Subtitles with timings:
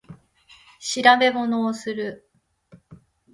[0.79, 2.27] 調べ物をする